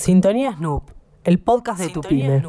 [0.00, 0.92] Sintonía Snoop,
[1.24, 2.42] el podcast de tu pyme.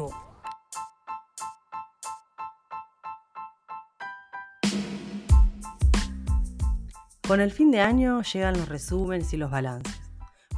[7.28, 10.00] Con el fin de año llegan los resúmenes y los balances.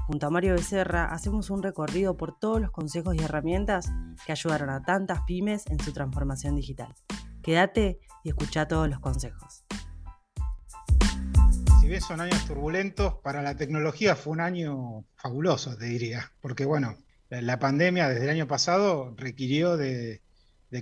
[0.06, 3.90] Junto a Mario Becerra hacemos un recorrido por todos los consejos y herramientas
[4.24, 6.94] que ayudaron a tantas pymes en su transformación digital.
[7.42, 9.63] Quédate y escucha todos los consejos.
[11.84, 16.64] Si bien son años turbulentos, para la tecnología fue un año fabuloso, te diría, porque
[16.64, 16.96] bueno,
[17.28, 20.22] la pandemia desde el año pasado requirió de,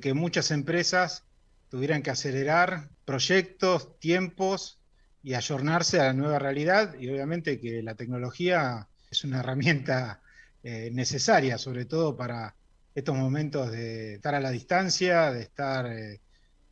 [0.01, 1.24] que muchas empresas
[1.70, 4.79] tuvieran que acelerar proyectos, tiempos
[5.24, 6.95] y ayornarse a la nueva realidad.
[6.96, 10.21] Y obviamente que la tecnología es una herramienta
[10.62, 12.55] eh, necesaria, sobre todo para
[12.95, 16.21] estos momentos de estar a la distancia, de estar eh,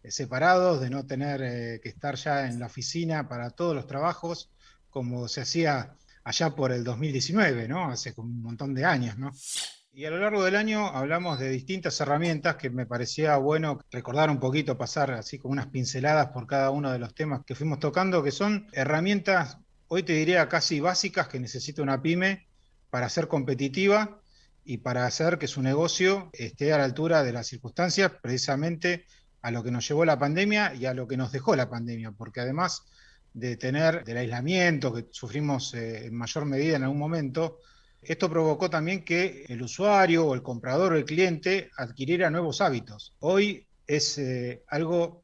[0.09, 4.51] separados, de no tener eh, que estar ya en la oficina para todos los trabajos,
[4.89, 7.91] como se hacía allá por el 2019, ¿no?
[7.91, 9.33] Hace un montón de años, ¿no?
[9.93, 14.31] Y a lo largo del año hablamos de distintas herramientas que me parecía bueno recordar
[14.31, 17.81] un poquito, pasar así como unas pinceladas por cada uno de los temas que fuimos
[17.81, 19.59] tocando, que son herramientas,
[19.89, 22.47] hoy te diría casi básicas que necesita una pyme
[22.89, 24.21] para ser competitiva
[24.65, 29.07] y para hacer que su negocio esté a la altura de las circunstancias, precisamente
[29.43, 32.13] a lo que nos llevó la pandemia y a lo que nos dejó la pandemia,
[32.13, 32.85] porque además
[33.33, 37.59] de tener del aislamiento que sufrimos eh, en mayor medida en algún momento,
[38.03, 43.15] esto provocó también que el usuario o el comprador o el cliente adquiriera nuevos hábitos.
[43.21, 45.23] Hoy es eh, algo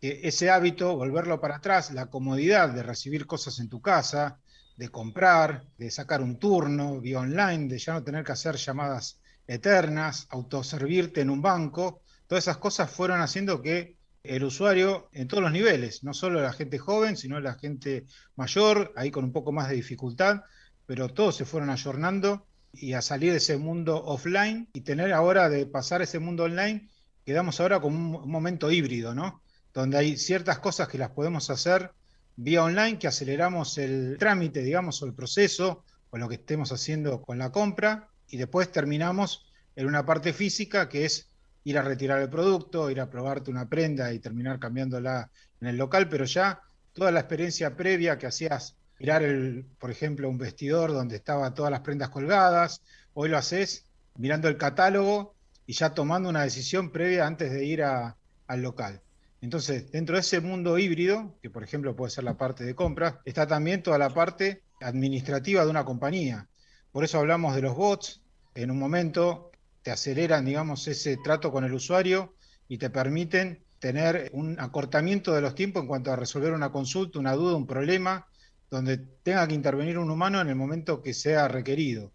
[0.00, 4.38] que ese hábito, volverlo para atrás, la comodidad de recibir cosas en tu casa,
[4.76, 9.18] de comprar, de sacar un turno vía online, de ya no tener que hacer llamadas
[9.46, 15.42] eternas, autoservirte en un banco, todas esas cosas fueron haciendo que el usuario en todos
[15.42, 18.04] los niveles, no solo la gente joven, sino la gente
[18.36, 20.42] mayor, ahí con un poco más de dificultad,
[20.86, 25.48] pero todos se fueron ayornando y a salir de ese mundo offline y tener ahora
[25.48, 26.88] de pasar ese mundo online,
[27.24, 29.42] quedamos ahora como un, momento híbrido, ¿no?
[29.72, 31.92] Donde hay ciertas cosas que las podemos hacer
[32.36, 37.22] vía online, que aceleramos el trámite, digamos, o el proceso, o lo que estemos haciendo
[37.22, 39.46] con la compra, y después terminamos
[39.76, 41.27] en una parte física que es
[41.68, 45.30] ir a retirar el producto, ir a probarte una prenda y terminar cambiándola
[45.60, 46.62] en el local, pero ya
[46.94, 51.70] toda la experiencia previa que hacías mirar, el, por ejemplo, un vestidor donde estaban todas
[51.70, 52.80] las prendas colgadas.
[53.12, 53.84] Hoy lo haces
[54.16, 55.34] mirando el catálogo
[55.66, 59.02] y ya tomando una decisión previa antes de ir al local.
[59.42, 63.16] Entonces, dentro de ese mundo híbrido, que por ejemplo puede ser la parte de compras,
[63.26, 66.48] está también toda la parte administrativa de una compañía.
[66.92, 68.22] Por eso hablamos de los bots.
[68.54, 69.47] En un momento
[69.88, 72.34] te aceleran, digamos, ese trato con el usuario
[72.68, 77.18] y te permiten tener un acortamiento de los tiempos en cuanto a resolver una consulta,
[77.18, 78.26] una duda, un problema,
[78.70, 82.12] donde tenga que intervenir un humano en el momento que sea requerido.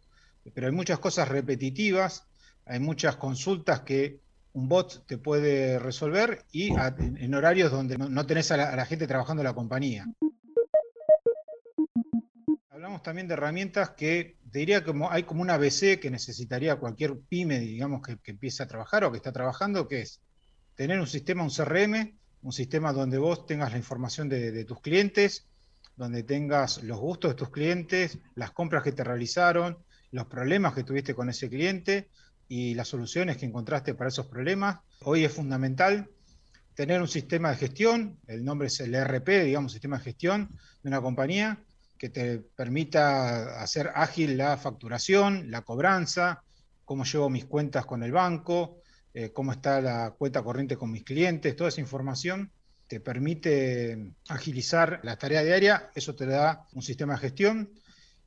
[0.54, 2.28] Pero hay muchas cosas repetitivas,
[2.68, 4.20] hay muchas consultas que
[4.52, 9.42] un bot te puede resolver y en horarios donde no, tenés a la, gente trabajando
[9.42, 10.06] en la compañía.
[12.70, 17.18] Hablamos también de herramientas que te diría que hay como una ABC que necesitaría cualquier
[17.28, 20.22] pyme, digamos, que, empiece a trabajar o que está trabajando, que es
[20.76, 25.48] tener un sistema, un CRM, un sistema donde vos tengas la información de tus clientes,
[25.96, 29.80] donde tengas los gustos de tus clientes, las compras que te realizaron,
[30.12, 32.10] los problemas que tuviste con ese cliente
[32.48, 34.82] y las soluciones que encontraste para esos problemas.
[35.02, 36.12] Hoy es fundamental
[36.76, 40.50] tener un sistema de gestión, el nombre es el ERP, digamos, sistema de gestión
[40.84, 41.60] de una compañía,
[42.04, 46.44] que te permita hacer ágil la facturación, la cobranza,
[46.84, 48.82] cómo llevo mis cuentas con el banco,
[49.14, 52.52] eh, cómo está la cuenta corriente con mis clientes, toda esa información
[52.88, 57.72] te permite agilizar la tarea diaria, eso te da un sistema de gestión.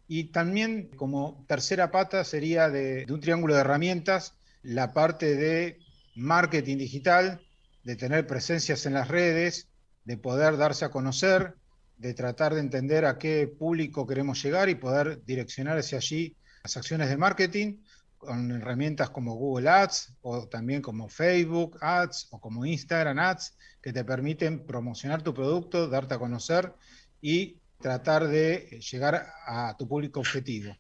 [0.08, 5.80] Y también como tercera pata sería de, un triángulo de herramientas, la parte de
[6.14, 7.42] marketing digital,
[7.84, 9.68] de tener presencias en las redes,
[10.06, 11.56] de poder darse a conocer,
[11.96, 16.76] de tratar de entender a qué público queremos llegar y poder direccionar hacia allí las
[16.76, 17.78] acciones de marketing
[18.18, 23.92] con herramientas como Google Ads o también como Facebook Ads o como Instagram Ads que
[23.92, 26.72] te permiten promocionar tu producto, darte a conocer
[27.20, 30.76] y tratar de llegar a tu público objetivo.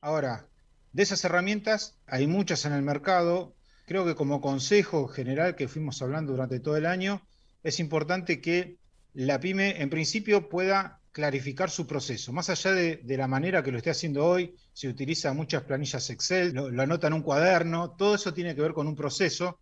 [0.00, 0.46] Ahora,
[0.92, 3.54] de esas herramientas hay muchas en el mercado.
[3.86, 7.22] Creo que como consejo general que fuimos hablando durante todo el año,
[7.62, 8.79] es importante que
[9.14, 12.32] la pyme en principio pueda clarificar su proceso.
[12.32, 16.52] Más allá de, la manera que lo esté haciendo hoy, se utiliza muchas planillas Excel,
[16.54, 19.58] lo, anota en un cuaderno, todo eso tiene que ver con un proceso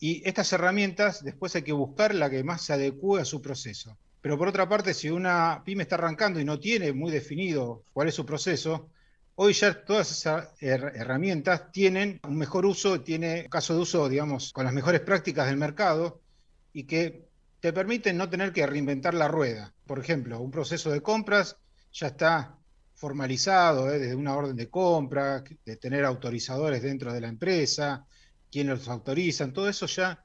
[0.00, 3.98] y estas herramientas después hay que buscar la que más se adecue a su proceso.
[4.20, 8.08] Pero por otra parte, si una pyme está arrancando y no tiene muy definido cuál
[8.08, 8.90] es su proceso,
[9.40, 14.64] Hoy ya todas esas herramientas tienen un mejor uso, tiene caso de uso, digamos, con
[14.64, 16.20] las mejores prácticas del mercado
[16.72, 17.27] y que
[17.60, 19.74] te permiten no tener que reinventar la rueda.
[19.86, 21.56] Por ejemplo, un proceso de compras
[21.92, 22.56] ya está
[22.94, 23.98] formalizado ¿eh?
[23.98, 28.06] desde una orden de compra, de tener autorizadores dentro de la empresa,
[28.50, 30.24] quienes los autorizan, todo eso ya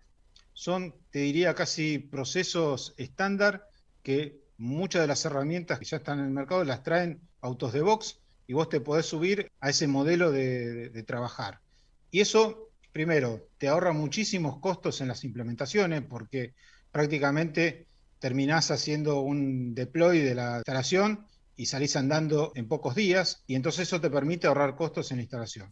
[0.53, 3.68] son, te diría, casi procesos estándar
[4.01, 7.81] que muchas de las herramientas que ya están en el mercado las traen autos de
[7.81, 11.59] box y vos te podés subir a ese modelo de, de trabajar.
[12.12, 16.53] Y eso, primero, te ahorra muchísimos costos en las implementaciones porque
[16.93, 17.87] prácticamente
[18.19, 23.87] terminás haciendo un deploy de la instalación y salís andando en pocos días y entonces
[23.87, 25.69] eso te permite ahorrar costos en la instalación.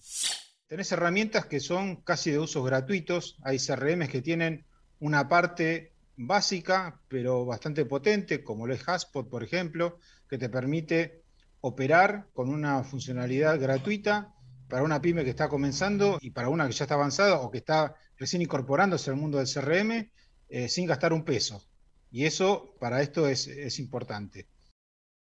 [0.67, 4.65] Tenés herramientas que son casi de usos gratuitos, hay CRMs que tienen
[4.99, 11.21] una parte básica pero bastante potente, como lo es Haspot, por ejemplo, que te permite
[11.61, 14.33] operar con una funcionalidad gratuita
[14.67, 17.59] para una pyme que está comenzando y para una que ya está avanzada o que
[17.59, 20.09] está recién incorporándose al mundo del CRM
[20.51, 21.63] eh, sin gastar un peso.
[22.11, 24.47] Y eso para esto es, importante.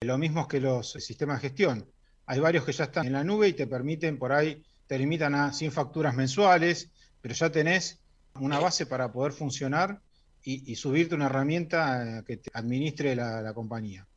[0.02, 1.92] Lo mismo que los sistemas de gestión.
[2.26, 5.36] Hay varios que ya están en la nube y te permiten por ahí, te limitan
[5.36, 6.90] a 100 facturas mensuales,
[7.22, 8.00] pero ya tenés
[8.36, 10.02] una base para poder funcionar
[10.42, 14.08] y, subirte una herramienta eh, que te administre la, compañía.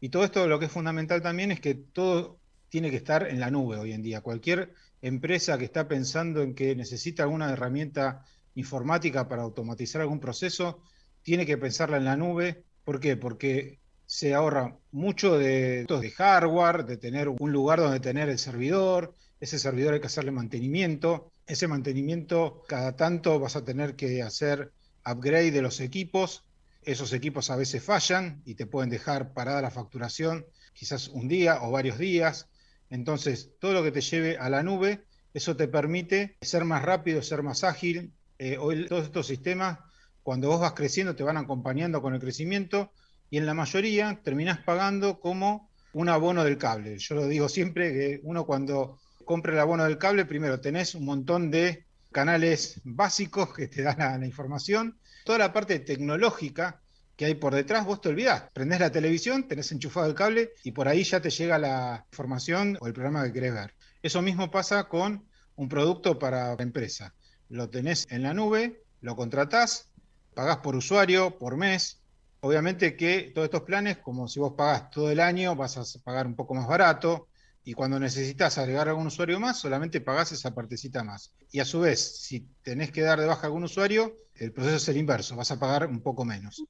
[0.00, 2.38] Y todo esto lo que es fundamental también es que todo
[2.68, 4.20] tiene que estar en la nube hoy en día.
[4.20, 8.24] Cualquier empresa que está pensando en que necesita alguna herramienta
[8.56, 10.82] informática para automatizar algún proceso,
[11.22, 12.64] tiene que pensarla en la nube.
[12.84, 13.16] ¿Por qué?
[13.16, 15.86] Porque se ahorra mucho de,
[16.16, 21.30] hardware, de tener un lugar donde tener el servidor, ese servidor hay que hacerle mantenimiento,
[21.46, 24.72] ese mantenimiento cada tanto vas a tener que hacer
[25.04, 26.44] upgrade de los equipos,
[26.82, 31.62] esos equipos a veces fallan y te pueden dejar parada la facturación quizás un día
[31.62, 32.48] o varios días,
[32.90, 35.04] entonces todo lo que te lleve a la nube,
[35.34, 39.78] eso te permite ser más rápido, ser más ágil, eh, hoy todos estos sistemas
[40.22, 42.90] cuando vos vas creciendo te van acompañando con el crecimiento,
[43.30, 46.98] y en la mayoría terminás pagando como un abono del cable.
[46.98, 51.04] Yo lo digo siempre que uno cuando compra el abono del cable, primero tenés un
[51.04, 56.80] montón de canales básicos que te dan la, información, toda la parte tecnológica
[57.16, 58.44] que hay por detrás, vos te olvidás.
[58.52, 62.76] Prendés la televisión, tenés enchufado el cable y por ahí ya te llega la información
[62.80, 63.74] o el programa que querés ver.
[64.02, 67.14] Eso mismo pasa con un producto para la empresa.
[67.48, 69.90] Lo tenés en la nube, lo contratás,
[70.34, 72.02] pagás por usuario, por mes,
[72.46, 76.28] Obviamente que todos estos planes, como si vos pagás todo el año, vas a pagar
[76.28, 77.26] un poco más barato
[77.64, 81.32] y cuando necesitas agregar algún usuario más, solamente pagás esa partecita más.
[81.50, 84.88] Y a su vez, si tenés que dar de baja algún usuario, el proceso es
[84.88, 86.62] el inverso, vas a pagar un poco menos.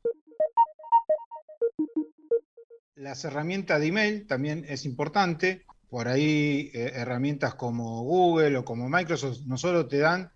[2.95, 5.67] Las herramientas de email también es importante.
[5.91, 10.33] Por ahí eh, herramientas como Google o como Microsoft no solo te dan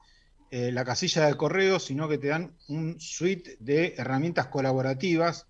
[0.51, 5.47] eh, la casilla de correo, sino que te dan un suite de herramientas colaborativas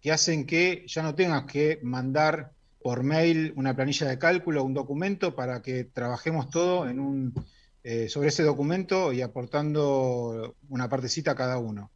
[0.00, 2.52] que hacen que ya no tengas que mandar
[2.82, 7.34] por mail una planilla de cálculo un documento para que trabajemos todo en un,
[7.84, 11.92] eh, sobre ese documento y aportando una partecita a cada uno.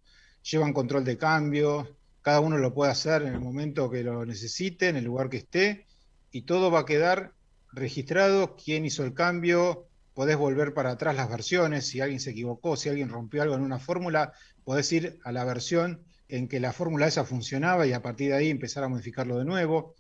[0.49, 4.89] Llevan control de cambio, cada uno lo puede hacer en el momento que lo necesite,
[4.89, 5.87] en el lugar que esté,
[6.31, 7.33] y todo va a quedar
[7.73, 12.75] registrado, quién hizo el cambio, podés volver para atrás las versiones, si alguien se equivocó,
[12.79, 14.33] si alguien rompió algo en una fórmula,
[14.65, 18.39] podés ir a la versión en que la fórmula esa funcionaba y a partir de
[18.39, 19.95] ahí empezar a modificarlo de nuevo.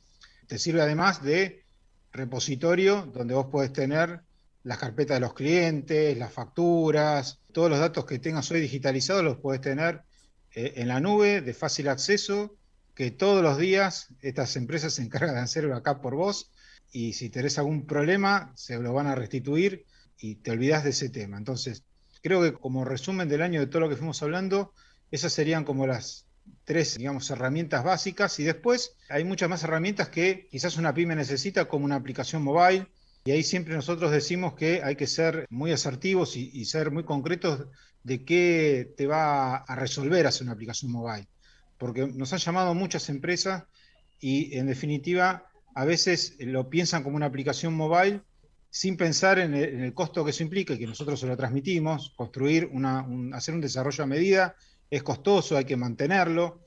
[0.47, 1.67] Te sirve además de
[2.13, 4.23] repositorio donde vos podés tener
[4.63, 9.37] las carpetas de los clientes, las facturas, todos los datos que tengas hoy digitalizados los
[9.37, 10.01] podés tener
[10.55, 12.57] eh, en la nube de fácil acceso,
[12.95, 16.51] que todos los días estas empresas se encargan de hacer acá por vos
[16.91, 19.85] y si tenés algún problema se lo van a restituir
[20.19, 21.39] y te olvidas de ese tema.
[21.39, 21.85] Entonces,
[22.23, 24.73] creo que como resumen del año de todo lo que fuimos hablando,
[25.11, 26.27] esas serían como las
[26.65, 31.67] tres, digamos, herramientas básicas y después hay muchas más herramientas que quizás una pyme necesita
[31.67, 32.87] como una aplicación mobile
[33.25, 37.67] y ahí siempre nosotros decimos que hay que ser muy asertivos y, ser muy concretos
[38.05, 41.27] de qué te va a resolver hacer una aplicación mobile.
[41.77, 43.65] Porque nos han llamado muchas empresas
[44.21, 48.23] y en definitiva a veces lo piensan como una aplicación mobile
[48.77, 52.69] sin pensar en el, costo que eso implica y que nosotros se lo transmitimos, construir
[52.71, 54.55] una, hacer un desarrollo a medida
[54.91, 56.61] es costoso, hay que mantenerlo,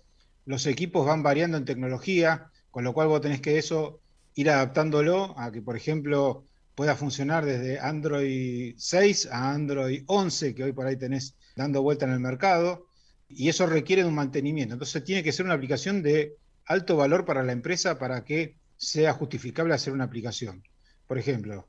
[0.48, 4.02] los equipos van variando en tecnología, con lo cual vos tenés que eso
[4.34, 10.64] ir adaptándolo a que, por ejemplo, pueda funcionar desde Android 6 a Android 11, que
[10.64, 12.88] hoy por ahí tenés dando vuelta en el mercado,
[13.28, 14.74] y eso requiere de un mantenimiento.
[14.74, 16.34] Entonces tiene que ser una aplicación de
[16.66, 20.64] alto valor para la empresa para que sea justificable hacer una aplicación.
[21.06, 21.68] Por ejemplo,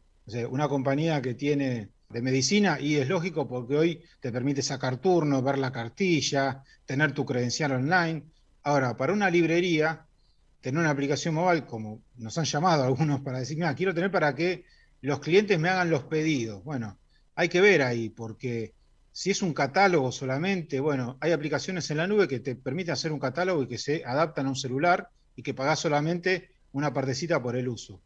[0.50, 5.42] una compañía que tiene de medicina y es lógico porque hoy te permite sacar turno,
[5.42, 8.25] ver la cartilla, tener tu credencial online.
[8.64, 10.06] Ahora, para una librería,
[10.60, 14.34] tener una aplicación móvil, como nos han llamado algunos para decir, mira, quiero tener para
[14.34, 14.64] que
[15.02, 16.62] los clientes me hagan los pedidos.
[16.64, 16.99] Bueno,
[17.34, 18.75] hay que ver ahí, porque
[19.12, 23.12] si es un catálogo solamente, bueno, hay aplicaciones en la nube que te permiten hacer
[23.12, 27.42] un catálogo y que se adaptan a un celular y que pagás solamente una partecita
[27.42, 28.00] por el uso.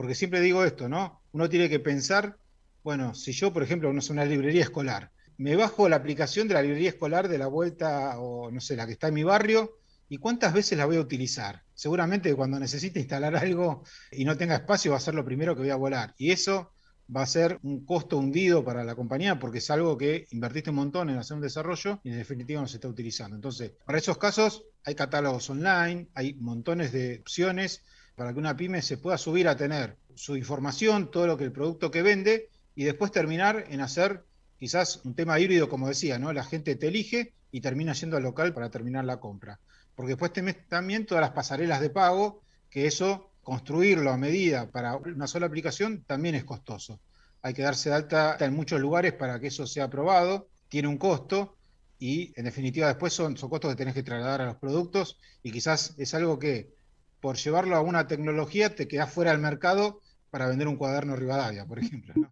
[0.00, 1.20] Porque siempre digo esto, ¿no?
[1.32, 2.38] Uno tiene que pensar,
[2.82, 6.54] bueno, si yo, por ejemplo, no sé, una librería escolar, me bajo la aplicación de
[6.54, 9.76] la librería escolar de la vuelta, o no sé, la que está en mi barrio,
[10.08, 11.64] ¿y cuántas veces la voy a utilizar?
[11.74, 15.60] Seguramente cuando necesite instalar algo y no tenga espacio va a ser lo primero que
[15.60, 16.14] voy a volar.
[16.16, 16.72] Y eso
[17.14, 20.76] va a ser un costo hundido para la compañía porque es algo que invertiste un
[20.76, 23.36] montón en hacer un desarrollo y en definitiva no se está utilizando.
[23.36, 27.82] Entonces, para esos casos hay catálogos online, hay montones de opciones
[28.20, 31.52] para que una pyme se pueda subir a tener su información, todo lo que el
[31.52, 34.26] producto que vende y después terminar en hacer
[34.58, 36.30] quizás un tema híbrido, como decía, ¿no?
[36.34, 39.58] La gente te elige y termina yendo al local para terminar la compra.
[39.94, 44.96] Porque después tenés también todas las pasarelas de pago, que eso construirlo a medida para
[44.96, 47.00] una sola aplicación también es costoso.
[47.40, 51.56] Hay que darse alta en muchos lugares para que eso sea aprobado, tiene un costo
[51.98, 55.50] y en definitiva después son, son costos que tenés que trasladar a los productos y
[55.52, 56.78] quizás es algo que
[57.20, 60.00] por llevarlo a una tecnología te quedas fuera del mercado
[60.30, 62.14] para vender un cuaderno Rivadavia, por ejemplo.
[62.16, 62.30] ¿no?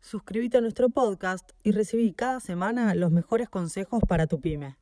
[0.00, 4.76] Suscríbete a nuestro podcast y recibí cada semana los mejores consejos para tu pyme.